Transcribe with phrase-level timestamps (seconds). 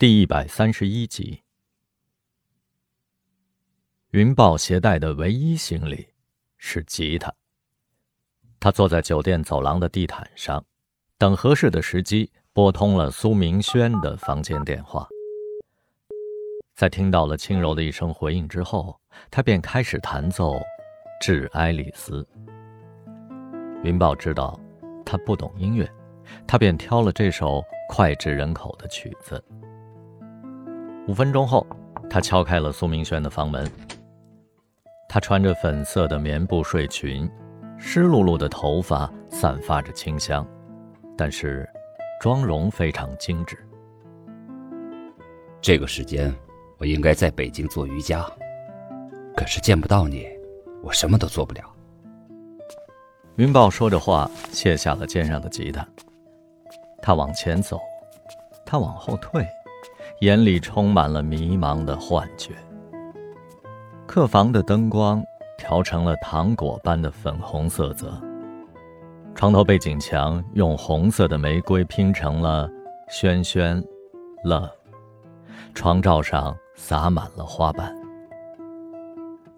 [0.00, 1.42] 第一百三十一集。
[4.10, 6.06] 云豹携带的唯一行李
[6.56, 7.34] 是吉他。
[8.60, 10.64] 他坐在酒店走廊的地毯上，
[11.18, 15.04] 等合适的时机，拨通了苏明轩的房间电话。
[16.76, 19.00] 在听到了轻柔的一声回应之后，
[19.32, 20.52] 他便开始弹奏
[21.20, 22.22] 《致爱丽丝》。
[23.82, 24.60] 云豹知道
[25.04, 25.92] 他不懂音乐，
[26.46, 27.60] 他便挑了这首
[27.90, 29.44] 脍炙人口的曲子。
[31.08, 31.66] 五分钟后，
[32.10, 33.66] 他敲开了苏明轩的房门。
[35.08, 37.26] 他穿着粉色的棉布睡裙，
[37.78, 40.46] 湿漉漉的头发散发着清香，
[41.16, 41.66] 但是
[42.20, 43.56] 妆容非常精致。
[45.62, 46.32] 这个时间，
[46.76, 48.22] 我应该在北京做瑜伽，
[49.34, 50.28] 可是见不到你，
[50.82, 51.62] 我什么都做不了。
[53.36, 55.88] 云豹说着话，卸下了肩上的吉他。
[57.00, 57.80] 他往前走，
[58.66, 59.46] 他往后退。
[60.20, 62.52] 眼里充满了迷茫的幻觉。
[64.06, 65.22] 客房的灯光
[65.56, 68.20] 调成了糖果般的粉红色泽，
[69.34, 72.68] 床头背景墙用红色的玫瑰拼成了
[73.08, 73.82] “轩轩
[74.44, 74.70] ，love”，
[75.74, 77.94] 床罩上洒满了花瓣。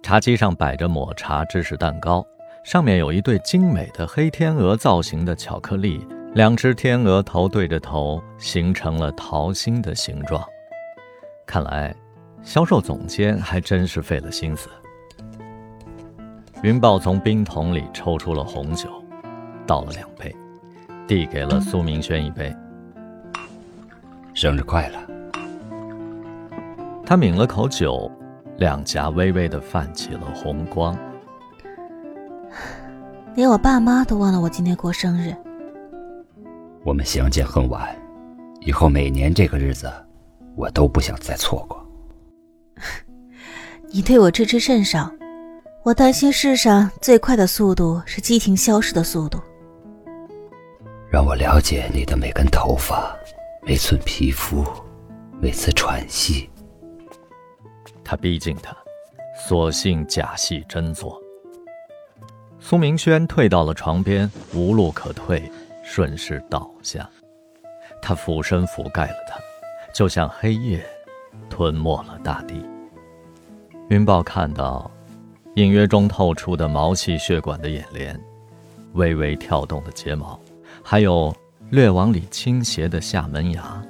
[0.03, 2.23] 茶几上摆着抹茶芝士蛋糕，
[2.65, 6.07] 上面有一对精美的黑天鹅造型的巧克力。
[6.33, 10.41] 两只天鹅头对着头，形成了桃心的形状。
[11.45, 11.93] 看来，
[12.45, 14.69] 销售总监还真是费了心思。
[16.63, 18.89] 云豹从冰桶里抽出了红酒，
[19.67, 20.35] 倒了两杯，
[21.05, 22.55] 递给了苏明轩一杯。
[24.33, 24.99] 生日快乐！
[27.05, 28.09] 他抿了口酒，
[28.59, 30.97] 两颊微微的泛起了红光。
[33.35, 35.35] 连我爸妈都忘了我今天过生日。
[36.83, 37.95] 我们相见恨晚，
[38.61, 39.93] 以后每年这个日子，
[40.57, 41.87] 我都不想再错过。
[43.93, 45.13] 你对我知之甚少，
[45.83, 49.39] 我担心世上最快的速度是激情消失的速度。
[51.11, 53.15] 让我了解你的每根头发、
[53.63, 54.65] 每寸皮肤、
[55.41, 56.49] 每次喘息。
[58.03, 58.75] 他逼近他，
[59.47, 61.21] 索性假戏真做。
[62.59, 65.51] 苏明轩退到了床边，无路可退。
[65.93, 67.11] 顺势倒下，
[68.01, 69.41] 他俯身覆盖了他，
[69.93, 70.81] 就像黑夜
[71.49, 72.65] 吞没了大地。
[73.89, 74.89] 云豹看到，
[75.57, 78.17] 隐约中透出的毛细血管的眼帘，
[78.93, 80.39] 微微跳动的睫毛，
[80.81, 81.35] 还有
[81.71, 83.85] 略往里倾斜的下门牙。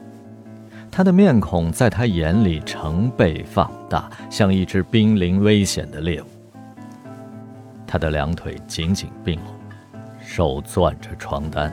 [0.91, 6.27] 他的面孔在他眼里成倍放大，像一只濒临危险的猎物。
[7.87, 9.55] 他的两腿紧紧并拢，
[10.19, 11.71] 手攥着床单。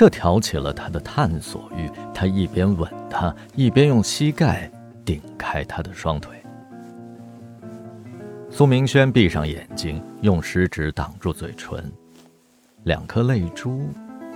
[0.00, 4.66] 这挑起了他的探索欲，他一边吻她，一边用膝盖
[5.04, 6.34] 顶开她的双腿。
[8.48, 11.92] 苏明轩闭上眼睛，用食指挡住嘴唇，
[12.84, 13.90] 两颗泪珠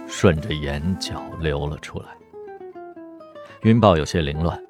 [0.06, 2.08] 顺着眼角流了出来。
[3.62, 4.62] 云豹有些凌乱，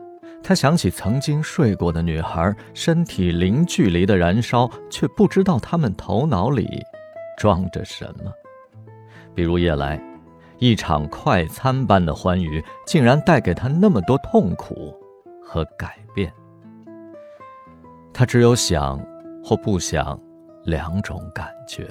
[0.44, 6.69] 他想起曾经睡过的女孩，身体零距离的燃烧，却不知道她们头脑里
[7.37, 8.31] 装着什么，
[9.34, 10.00] 比如夜来。
[10.59, 14.94] 一场快餐般的欢愉，竟然带给他那么多痛苦
[15.42, 16.32] 和改变。
[18.12, 19.04] 他只有想
[19.43, 20.19] 或不想
[20.64, 21.91] 两种感觉，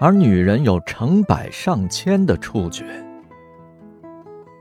[0.00, 2.84] 而女人有成百上千的触觉。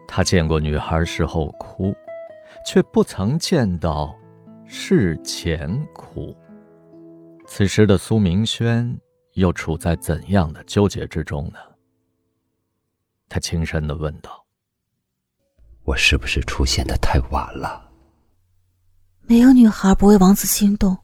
[0.08, 1.96] 他见过女孩事后哭，
[2.66, 4.14] 却不曾见到
[4.66, 6.36] 事前哭。
[7.48, 8.96] 此时的苏明轩
[9.34, 11.60] 又处在怎样的纠结之中呢？
[13.34, 14.46] 他轻声的问道
[15.86, 17.92] ：“我是不是出现的太晚了？”
[19.26, 20.96] 没有女孩不为王子心动，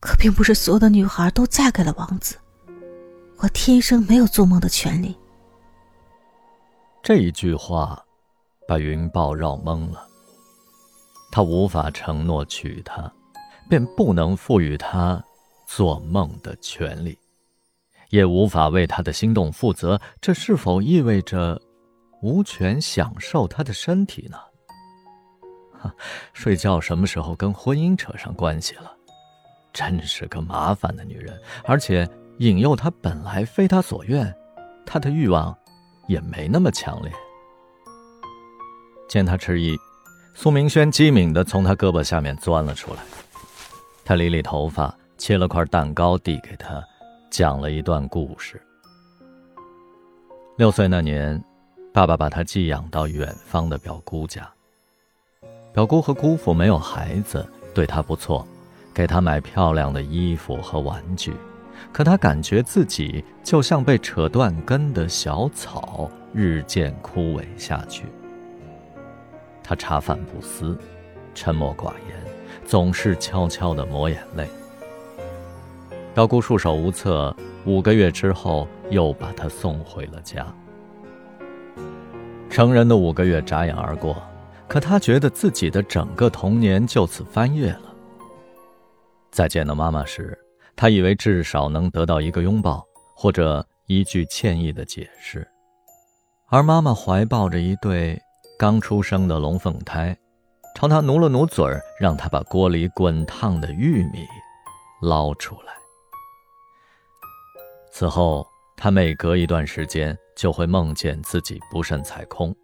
[0.00, 2.38] 可并不是所有的女孩都嫁给了王子。
[3.40, 5.14] 我天生没有做梦的权利。
[7.02, 8.02] 这一句话，
[8.66, 10.08] 把云豹绕懵了。
[11.30, 13.12] 他无法承诺娶她，
[13.68, 15.22] 便不能赋予她
[15.66, 17.18] 做梦的权利。
[18.10, 21.60] 也无法为他的心动负责，这是否意味着
[22.22, 24.36] 无权享受他的身体呢？
[25.80, 25.94] 哈，
[26.32, 28.92] 睡觉什么时候跟婚姻扯上关系了？
[29.72, 32.06] 真是个麻烦的女人，而且
[32.38, 34.34] 引诱他本来非他所愿，
[34.84, 35.56] 他的欲望
[36.08, 37.12] 也没那么强烈。
[39.08, 39.76] 见他迟疑，
[40.34, 43.00] 苏明轩机敏地从他胳膊下面钻了出来，
[44.04, 46.84] 他理理头发，切了块蛋糕递给他。
[47.30, 48.60] 讲了一段故事。
[50.56, 51.42] 六岁那年，
[51.92, 54.46] 爸爸把他寄养到远方的表姑家。
[55.72, 58.44] 表姑和姑父没有孩子，对他不错，
[58.92, 61.32] 给他买漂亮的衣服和玩具。
[61.92, 68.06] 可他感觉自己就像被扯断根的小草，日渐枯萎下去。
[69.62, 70.76] 他茶饭不思，
[71.32, 72.18] 沉默寡言，
[72.66, 74.48] 总是悄悄地抹眼泪。
[76.14, 77.34] 表姑束手无策，
[77.64, 80.46] 五个月之后又把她送回了家。
[82.48, 84.16] 成人的五个月眨眼而过。
[84.68, 87.92] 可他觉得自己的整个童年就此翻页了。
[89.32, 90.38] 再见到妈妈时，
[90.76, 92.86] 他以为至少能得到一个拥抱，
[93.16, 95.44] 或者一句歉意的解释。
[96.50, 98.16] 而妈妈怀抱着一对
[98.56, 100.16] 刚出生的龙凤胎，
[100.76, 104.24] 朝他努了努嘴儿，让他把锅里滚烫的玉米
[105.02, 105.79] 捞出来。
[107.90, 108.46] 此后，
[108.76, 112.54] 他每隔一段时间就会梦见自己不慎踩空，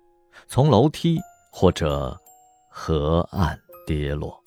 [0.49, 1.19] 从楼梯。
[1.59, 2.15] 或者
[2.69, 4.39] 河岸跌落。